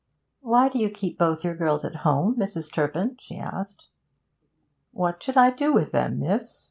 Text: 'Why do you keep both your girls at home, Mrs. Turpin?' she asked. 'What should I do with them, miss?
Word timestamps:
'Why 0.39 0.67
do 0.67 0.79
you 0.79 0.89
keep 0.89 1.19
both 1.19 1.43
your 1.43 1.53
girls 1.55 1.85
at 1.85 1.97
home, 1.97 2.35
Mrs. 2.35 2.73
Turpin?' 2.73 3.17
she 3.19 3.37
asked. 3.37 3.85
'What 4.93 5.21
should 5.21 5.37
I 5.37 5.51
do 5.51 5.71
with 5.71 5.91
them, 5.91 6.17
miss? 6.17 6.59